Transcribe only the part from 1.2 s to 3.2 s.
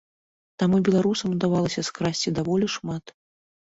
удавалася скрасці даволі шмат.